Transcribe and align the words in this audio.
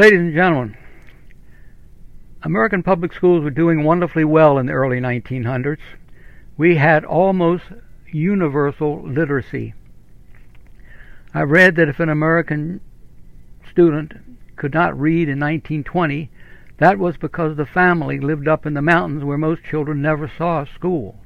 Ladies 0.00 0.20
and 0.20 0.32
gentlemen, 0.32 0.78
American 2.42 2.82
public 2.82 3.12
schools 3.12 3.44
were 3.44 3.50
doing 3.50 3.84
wonderfully 3.84 4.24
well 4.24 4.56
in 4.56 4.64
the 4.64 4.72
early 4.72 4.98
1900s. 4.98 5.76
We 6.56 6.76
had 6.76 7.04
almost 7.04 7.64
universal 8.10 9.02
literacy. 9.06 9.74
I 11.34 11.42
read 11.42 11.76
that 11.76 11.90
if 11.90 12.00
an 12.00 12.08
American 12.08 12.80
student 13.70 14.14
could 14.56 14.72
not 14.72 14.98
read 14.98 15.28
in 15.28 15.38
1920, 15.38 16.30
that 16.78 16.98
was 16.98 17.18
because 17.18 17.58
the 17.58 17.66
family 17.66 18.18
lived 18.18 18.48
up 18.48 18.64
in 18.64 18.72
the 18.72 18.80
mountains 18.80 19.22
where 19.22 19.36
most 19.36 19.62
children 19.64 20.00
never 20.00 20.32
saw 20.38 20.64
school. 20.64 21.18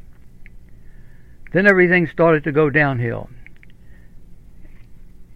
Then 1.53 1.69
everything 1.69 2.09
started 2.09 2.43
to 2.43 2.51
go 2.51 2.71
downhill. 2.71 3.31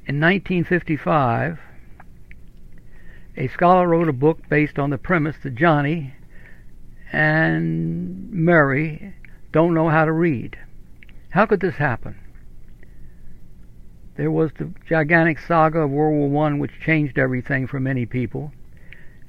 In 0.09 0.19
1955, 0.19 1.61
a 3.39 3.47
scholar 3.47 3.87
wrote 3.87 4.09
a 4.09 4.13
book 4.13 4.49
based 4.49 4.81
on 4.81 4.91
the 4.91 4.99
premise 4.99 5.37
that 5.45 5.55
Johnny 5.55 6.13
and 7.13 8.33
Mary 8.33 9.15
don't 9.53 9.75
know 9.75 9.89
how 9.89 10.05
to 10.05 10.11
read. 10.11 10.59
How 11.31 11.47
could 11.47 11.61
this 11.61 11.77
happen? 11.77 12.17
There 14.17 14.33
was 14.33 14.51
the 14.59 14.73
gigantic 14.89 15.39
saga 15.39 15.83
of 15.83 15.91
World 15.91 16.33
War 16.33 16.49
I, 16.49 16.55
which 16.55 16.81
changed 16.81 17.17
everything 17.17 17.69
for 17.69 17.79
many 17.79 18.07
people. 18.07 18.53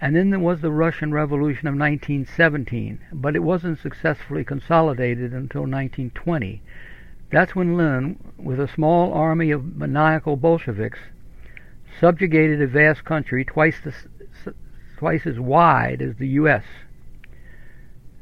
And 0.02 0.16
then 0.16 0.31
there 0.31 0.39
was 0.39 0.62
the 0.62 0.72
Russian 0.72 1.14
Revolution 1.14 1.67
of 1.67 1.76
1917, 1.76 3.00
but 3.14 3.36
it 3.36 3.44
wasn't 3.44 3.78
successfully 3.78 4.44
consolidated 4.44 5.34
until 5.34 5.62
1920. 5.62 6.64
That's 7.31 7.55
when 7.55 7.78
Lenin, 7.78 8.17
with 8.39 8.59
a 8.59 8.67
small 8.67 9.14
army 9.14 9.52
of 9.52 9.76
maniacal 9.78 10.36
Bolsheviks, 10.36 10.98
subjugated 12.00 12.62
a 12.62 12.68
vast 12.68 13.04
country 13.06 13.45
twice, 13.45 13.80
the, 13.84 14.54
twice 14.98 15.26
as 15.26 15.40
wide 15.40 16.02
as 16.02 16.16
the 16.16 16.28
U.S. 16.30 16.64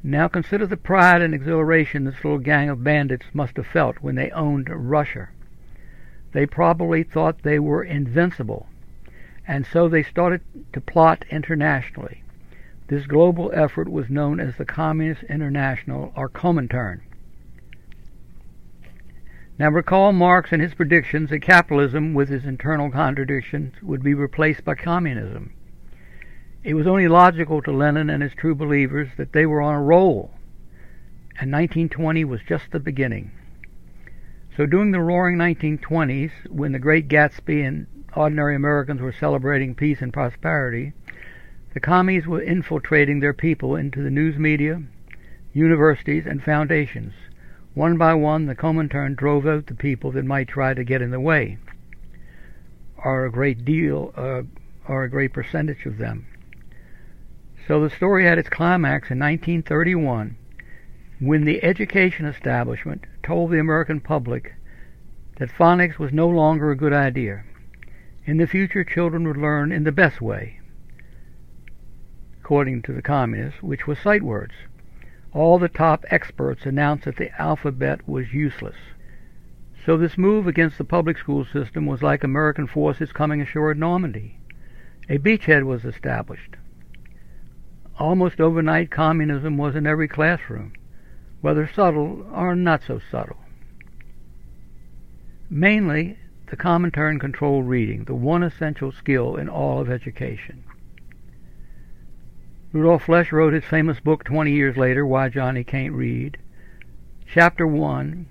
Now 0.03 0.27
consider 0.27 0.67
the 0.67 0.77
pride 0.77 1.21
and 1.21 1.33
exhilaration 1.33 2.03
this 2.03 2.23
little 2.23 2.39
gang 2.39 2.69
of 2.69 2.83
bandits 2.83 3.25
must 3.33 3.57
have 3.57 3.67
felt 3.67 3.97
when 3.97 4.15
they 4.15 4.29
owned 4.31 4.69
Russia. 4.69 5.29
They 6.33 6.45
probably 6.45 7.03
thought 7.03 7.41
they 7.41 7.59
were 7.59 7.83
invincible, 7.83 8.67
and 9.47 9.65
so 9.65 9.89
they 9.89 10.03
started 10.03 10.41
to 10.73 10.81
plot 10.81 11.25
internationally. 11.31 12.23
This 12.87 13.07
global 13.07 13.51
effort 13.53 13.89
was 13.89 14.09
known 14.09 14.39
as 14.39 14.55
the 14.55 14.65
Communist 14.65 15.23
International 15.23 16.13
or 16.15 16.29
Comintern. 16.29 17.01
Now 19.59 19.69
recall 19.69 20.13
Marx 20.13 20.51
and 20.51 20.61
his 20.61 20.75
predictions 20.75 21.31
that 21.31 21.39
capitalism, 21.39 22.13
with 22.13 22.31
its 22.31 22.45
internal 22.45 22.91
contradictions, 22.91 23.73
would 23.81 24.03
be 24.03 24.13
replaced 24.13 24.63
by 24.63 24.75
communism. 24.75 25.51
It 26.63 26.75
was 26.75 26.85
only 26.85 27.07
logical 27.07 27.61
to 27.63 27.71
Lenin 27.71 28.09
and 28.09 28.21
his 28.21 28.35
true 28.35 28.53
believers 28.53 29.09
that 29.17 29.33
they 29.33 29.47
were 29.47 29.61
on 29.61 29.73
a 29.73 29.81
roll, 29.81 30.31
and 31.39 31.51
1920 31.51 32.23
was 32.25 32.41
just 32.47 32.71
the 32.71 32.79
beginning. 32.79 33.31
So 34.55 34.67
during 34.67 34.91
the 34.91 34.99
roaring 34.99 35.37
1920s, 35.37 36.31
when 36.49 36.71
the 36.71 36.79
great 36.79 37.07
Gatsby 37.07 37.65
and 37.65 37.87
ordinary 38.15 38.55
Americans 38.55 39.01
were 39.01 39.11
celebrating 39.11 39.73
peace 39.73 40.01
and 40.01 40.13
prosperity, 40.13 40.93
the 41.73 41.79
commies 41.79 42.27
were 42.27 42.41
infiltrating 42.41 43.19
their 43.19 43.33
people 43.33 43.75
into 43.75 44.03
the 44.03 44.11
news 44.11 44.37
media, 44.37 44.81
universities, 45.53 46.25
and 46.27 46.43
foundations. 46.43 47.13
One 47.77 47.95
by 47.95 48.15
one, 48.15 48.47
the 48.47 48.55
Comintern 48.55 49.15
drove 49.15 49.45
out 49.45 49.67
the 49.67 49.75
people 49.75 50.11
that 50.13 50.25
might 50.25 50.47
try 50.47 50.73
to 50.73 50.83
get 50.83 51.03
in 51.03 51.11
the 51.11 51.19
way, 51.19 51.59
or 52.97 53.23
a 53.23 53.31
great 53.31 53.65
deal, 53.65 54.11
uh, 54.17 54.41
or 54.87 55.03
a 55.03 55.09
great 55.11 55.31
percentage 55.31 55.85
of 55.85 55.99
them. 55.99 56.25
So 57.67 57.79
the 57.79 57.91
story 57.91 58.25
had 58.25 58.39
its 58.39 58.49
climax 58.49 59.11
in 59.11 59.19
1931 59.19 60.37
when 61.19 61.45
the 61.45 61.63
education 61.63 62.25
establishment 62.25 63.05
told 63.21 63.51
the 63.51 63.59
American 63.59 63.99
public 63.99 64.55
that 65.35 65.51
phonics 65.51 65.99
was 65.99 66.11
no 66.11 66.27
longer 66.27 66.71
a 66.71 66.75
good 66.75 66.93
idea. 66.93 67.43
In 68.25 68.37
the 68.37 68.47
future, 68.47 68.83
children 68.83 69.27
would 69.27 69.37
learn 69.37 69.71
in 69.71 69.83
the 69.83 69.91
best 69.91 70.19
way, 70.19 70.59
according 72.39 72.81
to 72.81 72.93
the 72.93 73.03
communists, 73.03 73.61
which 73.61 73.85
was 73.85 73.99
sight 73.99 74.23
words 74.23 74.55
all 75.33 75.59
the 75.59 75.69
top 75.69 76.05
experts 76.09 76.65
announced 76.65 77.05
that 77.05 77.17
the 77.17 77.31
alphabet 77.41 78.07
was 78.07 78.33
useless. 78.33 78.77
So 79.85 79.97
this 79.97 80.17
move 80.17 80.47
against 80.47 80.77
the 80.77 80.83
public 80.83 81.17
school 81.17 81.45
system 81.45 81.85
was 81.85 82.03
like 82.03 82.23
American 82.23 82.67
forces 82.67 83.11
coming 83.11 83.41
ashore 83.41 83.71
at 83.71 83.77
Normandy. 83.77 84.39
A 85.09 85.17
beachhead 85.17 85.63
was 85.63 85.85
established. 85.85 86.55
Almost 87.97 88.41
overnight, 88.41 88.91
communism 88.91 89.57
was 89.57 89.75
in 89.75 89.87
every 89.87 90.07
classroom, 90.07 90.73
whether 91.41 91.67
subtle 91.67 92.27
or 92.33 92.55
not 92.55 92.81
so 92.83 92.99
subtle. 93.11 93.37
Mainly, 95.49 96.17
the 96.47 96.57
Comintern 96.57 97.19
controlled 97.19 97.67
reading, 97.67 98.03
the 98.03 98.15
one 98.15 98.43
essential 98.43 98.91
skill 98.91 99.37
in 99.37 99.47
all 99.47 99.79
of 99.79 99.89
education. 99.89 100.63
Rudolf 102.77 103.05
Flesch 103.05 103.31
wrote 103.31 103.53
his 103.53 103.63
famous 103.63 103.99
book 103.99 104.23
20 104.23 104.51
years 104.51 104.77
later, 104.77 105.03
Why 105.03 105.29
Johnny 105.29 105.63
Can't 105.63 105.95
Read. 105.95 106.37
Chapter 107.25 107.65
1 107.65 108.27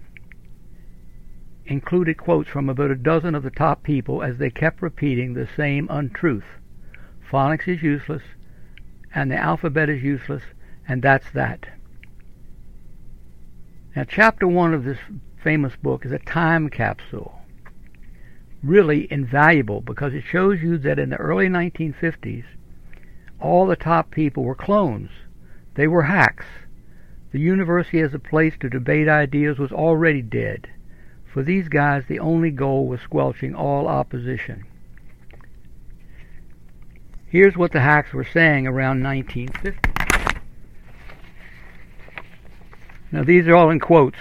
included 1.65 2.17
quotes 2.17 2.49
from 2.49 2.69
about 2.69 2.93
a 2.93 2.95
dozen 2.95 3.35
of 3.35 3.43
the 3.43 3.51
top 3.51 3.83
people 3.83 4.23
as 4.23 4.39
they 4.39 4.51
kept 4.51 4.81
repeating 4.81 5.35
the 5.35 5.49
same 5.57 5.89
untruth. 5.91 6.45
Phonics 7.29 7.67
is 7.67 7.83
useless, 7.83 8.23
and 9.13 9.33
the 9.33 9.37
alphabet 9.37 9.89
is 9.89 10.05
useless, 10.05 10.45
and 10.87 11.03
that's 11.03 11.29
that. 11.33 11.67
Now, 13.97 14.05
chapter 14.05 14.47
1 14.47 14.73
of 14.73 14.85
this 14.85 14.99
famous 15.43 15.75
book 15.75 16.07
is 16.07 16.13
a 16.13 16.21
time 16.21 16.69
capsule. 16.69 17.41
Really 18.63 19.09
invaluable 19.11 19.81
because 19.81 20.15
it 20.15 20.23
shows 20.23 20.63
you 20.63 20.79
that 20.79 21.01
in 21.01 21.11
the 21.11 21.17
early 21.17 21.49
1950s, 21.49 22.45
all 23.41 23.67
the 23.67 23.77
top 23.77 24.11
people 24.11 24.45
were 24.45 24.55
clones. 24.55 25.11
They 25.75 25.87
were 25.87 26.03
hacks. 26.03 26.47
The 27.33 27.41
university 27.41 28.01
as 28.01 28.15
a 28.15 28.19
place 28.19 28.55
to 28.61 28.71
debate 28.71 29.09
ideas 29.09 29.59
was 29.59 29.73
already 29.73 30.23
dead. 30.23 30.69
For 31.33 31.43
these 31.43 31.69
guys, 31.69 32.05
the 32.09 32.19
only 32.19 32.51
goal 32.51 32.87
was 32.87 33.01
squelching 33.01 33.55
all 33.55 33.89
opposition. 33.89 34.65
Here's 37.27 37.57
what 37.57 37.73
the 37.73 37.81
hacks 37.81 38.13
were 38.15 38.25
saying 38.25 38.67
around 38.67 39.03
1950. 39.03 39.79
Now, 43.13 43.23
these 43.23 43.47
are 43.47 43.55
all 43.55 43.71
in 43.71 43.81
quotes. 43.81 44.19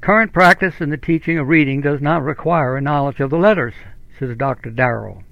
Current 0.00 0.32
practice 0.32 0.80
in 0.80 0.90
the 0.90 0.96
teaching 0.96 1.38
of 1.38 1.48
reading 1.48 1.82
does 1.82 2.00
not 2.00 2.22
require 2.22 2.76
a 2.76 2.80
knowledge 2.80 3.20
of 3.20 3.30
the 3.30 3.38
letters, 3.38 3.74
says 4.18 4.36
Dr. 4.36 4.70
Durrell 4.70 5.24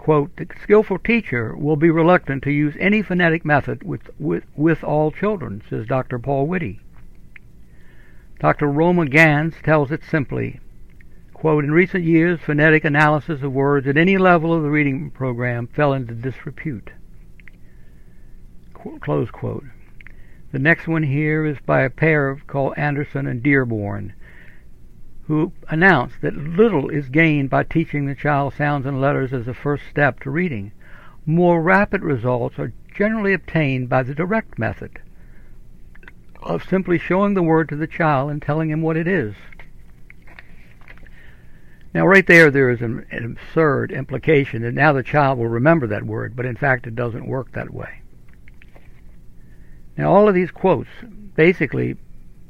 quote, 0.00 0.34
the 0.36 0.46
skillful 0.62 0.98
teacher 0.98 1.54
will 1.54 1.76
be 1.76 1.90
reluctant 1.90 2.42
to 2.42 2.50
use 2.50 2.74
any 2.80 3.02
phonetic 3.02 3.44
method 3.44 3.82
with, 3.82 4.08
with, 4.18 4.42
with 4.56 4.82
all 4.82 5.12
children, 5.12 5.62
says 5.68 5.86
Dr. 5.86 6.18
Paul 6.18 6.46
Witty. 6.46 6.80
Dr. 8.38 8.66
Roma 8.68 9.04
Gans 9.04 9.52
tells 9.62 9.92
it 9.92 10.02
simply, 10.02 10.58
quote, 11.34 11.64
in 11.64 11.70
recent 11.70 12.02
years, 12.02 12.40
phonetic 12.40 12.82
analysis 12.82 13.42
of 13.42 13.52
words 13.52 13.86
at 13.86 13.98
any 13.98 14.16
level 14.16 14.54
of 14.54 14.62
the 14.62 14.70
reading 14.70 15.10
program 15.10 15.66
fell 15.66 15.92
into 15.92 16.14
disrepute. 16.14 16.92
Close 19.02 19.30
quote. 19.30 19.64
The 20.50 20.58
next 20.58 20.88
one 20.88 21.02
here 21.02 21.44
is 21.44 21.58
by 21.66 21.82
a 21.82 21.90
pair 21.90 22.40
called 22.46 22.72
Anderson 22.78 23.26
and 23.26 23.42
Dearborn 23.42 24.14
who 25.30 25.52
announced 25.68 26.16
that 26.22 26.34
little 26.34 26.88
is 26.88 27.08
gained 27.08 27.48
by 27.48 27.62
teaching 27.62 28.04
the 28.04 28.16
child 28.16 28.52
sounds 28.52 28.84
and 28.84 29.00
letters 29.00 29.32
as 29.32 29.46
a 29.46 29.54
first 29.54 29.84
step 29.88 30.18
to 30.18 30.28
reading. 30.28 30.72
More 31.24 31.62
rapid 31.62 32.02
results 32.02 32.58
are 32.58 32.72
generally 32.92 33.32
obtained 33.32 33.88
by 33.88 34.02
the 34.02 34.12
direct 34.12 34.58
method 34.58 34.98
of 36.42 36.68
simply 36.68 36.98
showing 36.98 37.34
the 37.34 37.44
word 37.44 37.68
to 37.68 37.76
the 37.76 37.86
child 37.86 38.28
and 38.32 38.42
telling 38.42 38.70
him 38.70 38.82
what 38.82 38.96
it 38.96 39.06
is. 39.06 39.36
Now, 41.94 42.08
right 42.08 42.26
there, 42.26 42.50
there 42.50 42.68
is 42.68 42.82
an, 42.82 43.06
an, 43.12 43.24
absurd 43.24 43.92
implication 43.92 44.62
that 44.62 44.74
now 44.74 44.92
the 44.92 45.04
child 45.04 45.38
will 45.38 45.46
remember 45.46 45.86
that 45.86 46.06
word, 46.06 46.34
but 46.34 46.44
in 46.44 46.56
fact, 46.56 46.88
it 46.88 46.96
doesn't 46.96 47.28
work 47.28 47.52
that 47.52 47.72
way. 47.72 48.02
Now, 49.96 50.12
all 50.12 50.28
of 50.28 50.34
these 50.34 50.50
quotes 50.50 50.90
basically 51.36 51.98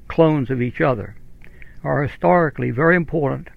clones 0.08 0.48
of 0.48 0.62
each 0.62 0.80
other 0.80 1.16
are 1.82 2.02
historically 2.02 2.70
very 2.70 2.96
important 2.96 3.48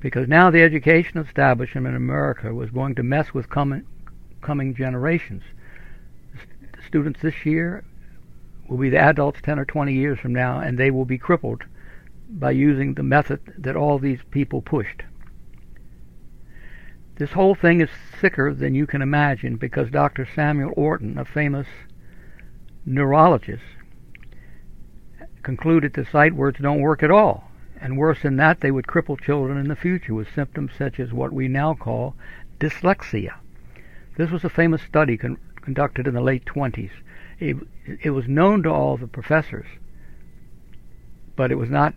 because 0.00 0.28
now 0.28 0.50
the 0.50 0.62
education 0.62 1.18
establishment 1.18 1.86
in 1.86 1.94
America 1.94 2.54
was 2.54 2.70
going 2.70 2.94
to 2.94 3.02
mess 3.02 3.34
with 3.34 3.48
coming, 3.50 3.84
coming 4.40 4.74
generations. 4.74 5.42
The 6.76 6.82
students 6.86 7.20
this 7.20 7.44
year 7.44 7.84
will 8.68 8.78
be 8.78 8.90
the 8.90 8.98
adults 8.98 9.40
10 9.42 9.58
or 9.58 9.64
20 9.64 9.92
years 9.92 10.18
from 10.18 10.32
now, 10.32 10.60
and 10.60 10.78
they 10.78 10.90
will 10.90 11.04
be 11.04 11.18
crippled 11.18 11.64
by 12.28 12.50
using 12.50 12.94
the 12.94 13.02
method 13.02 13.40
that 13.58 13.76
all 13.76 13.98
these 13.98 14.20
people 14.30 14.60
pushed. 14.60 15.02
This 17.16 17.32
whole 17.32 17.56
thing 17.56 17.80
is 17.80 17.88
sicker 18.20 18.54
than 18.54 18.76
you 18.76 18.86
can 18.86 19.02
imagine 19.02 19.56
because 19.56 19.90
Dr. 19.90 20.28
Samuel 20.36 20.72
Orton, 20.76 21.18
a 21.18 21.24
famous 21.24 21.66
neurologist, 22.86 23.64
concluded 25.48 25.94
the 25.94 26.04
sight 26.04 26.34
words 26.34 26.58
don't 26.60 26.82
work 26.82 27.02
at 27.02 27.10
all. 27.10 27.50
And 27.80 27.96
worse 27.96 28.20
than 28.20 28.36
that, 28.36 28.60
they 28.60 28.70
would 28.70 28.86
cripple 28.86 29.18
children 29.18 29.56
in 29.56 29.68
the 29.68 29.76
future 29.76 30.12
with 30.12 30.28
symptoms 30.34 30.72
such 30.76 31.00
as 31.00 31.10
what 31.10 31.32
we 31.32 31.48
now 31.48 31.72
call 31.72 32.14
dyslexia. 32.60 33.32
This 34.18 34.30
was 34.30 34.44
a 34.44 34.50
famous 34.50 34.82
study 34.82 35.16
con- 35.16 35.38
conducted 35.62 36.06
in 36.06 36.12
the 36.12 36.20
late 36.20 36.44
20s. 36.44 36.90
It, 37.38 37.56
it 38.02 38.10
was 38.10 38.28
known 38.28 38.62
to 38.64 38.68
all 38.68 38.98
the 38.98 39.06
professors, 39.06 39.68
but 41.34 41.50
it 41.50 41.54
was 41.54 41.70
not 41.70 41.94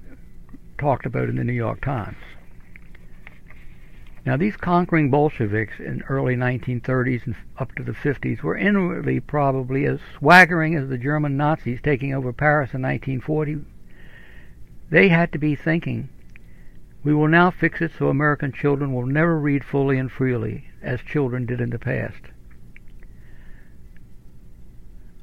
talked 0.77 1.05
about 1.05 1.27
in 1.27 1.35
the 1.35 1.43
New 1.43 1.51
York 1.51 1.81
Times. 1.81 2.15
Now, 4.23 4.37
these 4.37 4.55
conquering 4.55 5.09
Bolsheviks 5.09 5.79
in 5.79 6.03
early 6.03 6.35
1930s 6.35 7.25
and 7.25 7.35
up 7.57 7.73
to 7.73 7.83
the 7.83 7.93
50s 7.93 8.43
were 8.43 8.55
inwardly 8.55 9.19
probably 9.19 9.85
as 9.85 9.99
swaggering 10.15 10.75
as 10.75 10.89
the 10.89 10.97
German 10.99 11.37
Nazis 11.37 11.81
taking 11.81 12.13
over 12.13 12.31
Paris 12.31 12.75
in 12.75 12.83
1940. 12.83 13.65
They 14.91 15.09
had 15.09 15.31
to 15.31 15.39
be 15.39 15.55
thinking, 15.55 16.09
we 17.03 17.15
will 17.15 17.27
now 17.27 17.49
fix 17.49 17.81
it 17.81 17.93
so 17.97 18.09
American 18.09 18.51
children 18.51 18.93
will 18.93 19.07
never 19.07 19.39
read 19.39 19.63
fully 19.63 19.97
and 19.97 20.11
freely 20.11 20.65
as 20.83 21.01
children 21.01 21.47
did 21.47 21.59
in 21.59 21.71
the 21.71 21.79
past. 21.79 22.21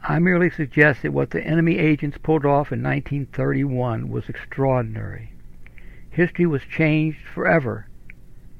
I 0.02 0.18
merely 0.18 0.50
suggest 0.50 1.02
that 1.02 1.12
what 1.12 1.30
the 1.30 1.44
enemy 1.44 1.78
agents 1.78 2.18
pulled 2.18 2.44
off 2.44 2.72
in 2.72 2.82
1931 2.82 4.08
was 4.08 4.28
extraordinary. 4.28 5.30
History 6.10 6.46
was 6.46 6.62
changed 6.62 7.20
forever 7.32 7.86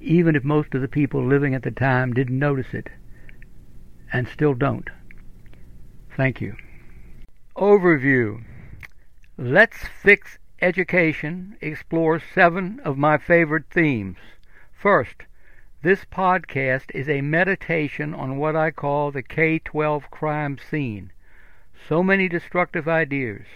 even 0.00 0.36
if 0.36 0.44
most 0.44 0.74
of 0.74 0.80
the 0.80 0.88
people 0.88 1.24
living 1.24 1.54
at 1.54 1.62
the 1.62 1.70
time 1.70 2.12
didn't 2.12 2.38
notice 2.38 2.72
it, 2.72 2.88
and 4.12 4.28
still 4.28 4.54
don't. 4.54 4.90
Thank 6.16 6.40
you. 6.40 6.56
Overview 7.56 8.44
Let's 9.36 9.78
Fix 10.02 10.38
Education 10.60 11.56
explores 11.60 12.22
seven 12.34 12.80
of 12.80 12.98
my 12.98 13.18
favorite 13.18 13.66
themes. 13.70 14.18
First, 14.72 15.24
this 15.82 16.04
podcast 16.04 16.90
is 16.92 17.08
a 17.08 17.20
meditation 17.20 18.14
on 18.14 18.36
what 18.36 18.56
I 18.56 18.72
call 18.72 19.12
the 19.12 19.22
K 19.22 19.60
12 19.60 20.10
crime 20.10 20.58
scene. 20.58 21.12
So 21.88 22.02
many 22.02 22.28
destructive 22.28 22.88
ideas. 22.88 23.46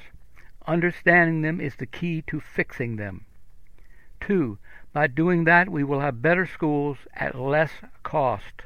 Understanding 0.67 1.43
them 1.43 1.61
is 1.61 1.75
the 1.75 1.87
key 1.87 2.23
to 2.29 2.39
fixing 2.39 2.95
them. 2.95 3.25
Two, 4.25 4.57
by 4.93 5.09
doing 5.09 5.43
that, 5.45 5.69
we 5.69 5.83
will 5.83 5.99
have 5.99 6.23
better 6.23 6.47
schools 6.47 6.99
at 7.13 7.35
less 7.35 7.73
cost. 8.05 8.63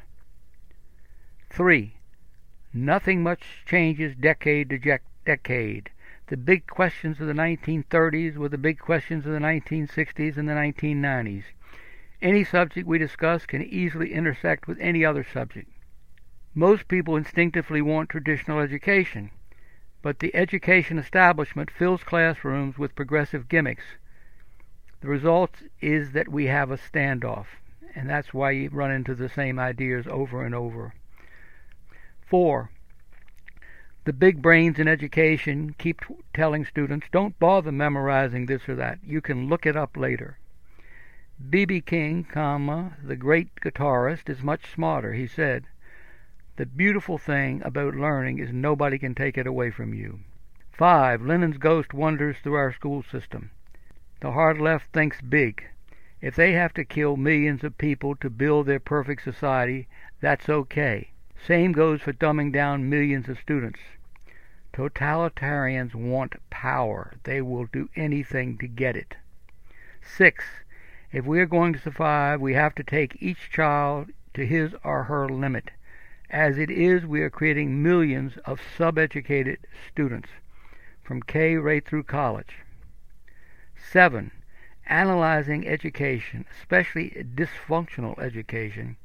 3. 1.48 1.94
Nothing 2.74 3.22
much 3.22 3.64
changes 3.64 4.14
decade 4.14 4.68
to 4.68 4.98
decade. 5.24 5.88
The 6.26 6.36
big 6.36 6.66
questions 6.66 7.22
of 7.22 7.26
the 7.26 7.32
1930s 7.32 8.36
were 8.36 8.50
the 8.50 8.58
big 8.58 8.78
questions 8.78 9.24
of 9.24 9.32
the 9.32 9.38
1960s 9.38 10.36
and 10.36 10.46
the 10.46 10.52
1990s. 10.52 11.44
Any 12.20 12.44
subject 12.44 12.86
we 12.86 12.98
discuss 12.98 13.46
can 13.46 13.62
easily 13.62 14.12
intersect 14.12 14.68
with 14.68 14.78
any 14.78 15.06
other 15.06 15.24
subject. 15.24 15.70
Most 16.54 16.86
people 16.86 17.16
instinctively 17.16 17.80
want 17.80 18.10
traditional 18.10 18.60
education, 18.60 19.30
but 20.02 20.18
the 20.18 20.34
education 20.34 20.98
establishment 20.98 21.70
fills 21.70 22.04
classrooms 22.04 22.76
with 22.76 22.94
progressive 22.94 23.48
gimmicks 23.48 23.96
the 25.06 25.12
result 25.12 25.62
is 25.80 26.10
that 26.10 26.28
we 26.28 26.46
have 26.46 26.72
a 26.72 26.76
standoff, 26.76 27.46
and 27.94 28.10
that's 28.10 28.34
why 28.34 28.50
you 28.50 28.68
run 28.70 28.90
into 28.90 29.14
the 29.14 29.28
same 29.28 29.56
ideas 29.56 30.04
over 30.08 30.44
and 30.44 30.52
over. 30.52 30.94
Four, 32.28 32.70
the 34.02 34.12
big 34.12 34.42
brains 34.42 34.80
in 34.80 34.88
education 34.88 35.76
keep 35.78 36.00
telling 36.34 36.64
students 36.64 37.06
don't 37.12 37.38
bother 37.38 37.70
memorizing 37.70 38.46
this 38.46 38.68
or 38.68 38.74
that. 38.74 38.98
You 39.04 39.20
can 39.20 39.48
look 39.48 39.64
it 39.64 39.76
up 39.76 39.96
later. 39.96 40.38
B.B. 41.50 41.82
King, 41.82 42.24
comma, 42.24 42.96
the 43.00 43.14
great 43.14 43.54
guitarist, 43.60 44.28
is 44.28 44.42
much 44.42 44.74
smarter. 44.74 45.12
He 45.12 45.28
said, 45.28 45.66
The 46.56 46.66
beautiful 46.66 47.16
thing 47.16 47.62
about 47.64 47.94
learning 47.94 48.40
is 48.40 48.52
nobody 48.52 48.98
can 48.98 49.14
take 49.14 49.38
it 49.38 49.46
away 49.46 49.70
from 49.70 49.94
you. 49.94 50.18
5. 50.72 51.22
Lenin's 51.22 51.58
ghost 51.58 51.94
wanders 51.94 52.38
through 52.42 52.54
our 52.54 52.72
school 52.72 53.04
system. 53.04 53.52
The 54.20 54.32
hard 54.32 54.58
left 54.58 54.92
thinks 54.92 55.20
big. 55.20 55.64
If 56.22 56.34
they 56.34 56.52
have 56.52 56.72
to 56.74 56.84
kill 56.84 57.18
millions 57.18 57.62
of 57.62 57.76
people 57.76 58.16
to 58.16 58.30
build 58.30 58.66
their 58.66 58.80
perfect 58.80 59.22
society, 59.22 59.88
that's 60.20 60.48
okay. 60.48 61.10
Same 61.46 61.72
goes 61.72 62.00
for 62.00 62.14
dumbing 62.14 62.50
down 62.50 62.88
millions 62.88 63.28
of 63.28 63.38
students. 63.38 63.80
Totalitarians 64.72 65.94
want 65.94 66.34
power. 66.48 67.14
They 67.24 67.42
will 67.42 67.66
do 67.66 67.90
anything 67.94 68.56
to 68.58 68.66
get 68.66 68.96
it. 68.96 69.16
6. 70.02 70.44
If 71.12 71.24
we 71.24 71.38
are 71.40 71.46
going 71.46 71.72
to 71.74 71.78
survive, 71.78 72.40
we 72.40 72.54
have 72.54 72.74
to 72.76 72.82
take 72.82 73.22
each 73.22 73.50
child 73.50 74.10
to 74.34 74.46
his 74.46 74.74
or 74.82 75.04
her 75.04 75.28
limit. 75.28 75.70
As 76.30 76.58
it 76.58 76.70
is, 76.70 77.06
we 77.06 77.20
are 77.20 77.30
creating 77.30 77.82
millions 77.82 78.36
of 78.38 78.60
subeducated 78.76 79.58
students, 79.90 80.30
from 81.04 81.22
K 81.22 81.56
right 81.56 81.86
through 81.86 82.04
college. 82.04 82.58
Seven, 83.78 84.30
analyzing 84.86 85.68
education, 85.68 86.46
especially 86.50 87.10
dysfunctional 87.10 88.18
education, 88.18 88.96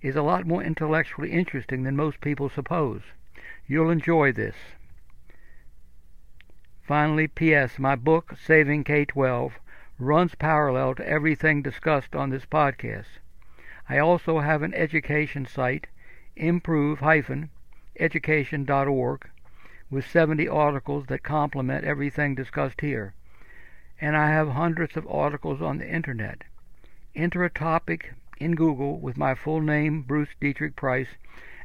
is 0.00 0.14
a 0.14 0.22
lot 0.22 0.46
more 0.46 0.62
intellectually 0.62 1.32
interesting 1.32 1.82
than 1.82 1.96
most 1.96 2.20
people 2.20 2.48
suppose. 2.48 3.02
You'll 3.66 3.90
enjoy 3.90 4.30
this. 4.30 4.54
Finally, 6.82 7.26
P.S. 7.26 7.80
My 7.80 7.96
book, 7.96 8.36
Saving 8.38 8.84
K 8.84 9.04
12, 9.04 9.58
runs 9.98 10.36
parallel 10.36 10.94
to 10.94 11.08
everything 11.08 11.60
discussed 11.60 12.14
on 12.14 12.30
this 12.30 12.46
podcast. 12.46 13.18
I 13.88 13.98
also 13.98 14.38
have 14.38 14.62
an 14.62 14.74
education 14.74 15.46
site, 15.46 15.88
improve-education.org, 16.36 19.30
with 19.90 20.06
70 20.06 20.48
articles 20.48 21.06
that 21.06 21.24
complement 21.24 21.84
everything 21.84 22.36
discussed 22.36 22.82
here 22.82 23.14
and 24.02 24.16
I 24.16 24.30
have 24.30 24.48
hundreds 24.48 24.96
of 24.96 25.06
articles 25.06 25.62
on 25.62 25.78
the 25.78 25.88
internet. 25.88 26.42
Enter 27.14 27.44
a 27.44 27.50
topic 27.50 28.14
in 28.36 28.56
Google 28.56 28.98
with 28.98 29.16
my 29.16 29.36
full 29.36 29.60
name, 29.60 30.02
Bruce 30.02 30.34
Deitrick 30.40 30.74
Price, 30.74 31.06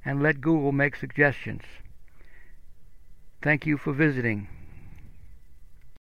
and 0.05 0.21
let 0.21 0.39
Google 0.39 0.71
make 0.71 0.95
suggestions. 0.95 1.63
Thank 3.41 3.65
you 3.65 3.75
for 3.77 3.91
visiting. 3.91 4.47